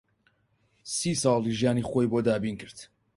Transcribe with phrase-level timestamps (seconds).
[0.95, 2.77] سی ساڵی ژیانی خۆی بۆ دابین کرد